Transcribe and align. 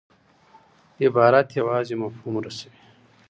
عبارت 1.03 1.47
یوازي 1.59 1.95
مفهوم 2.03 2.35
رسوي. 2.45 2.79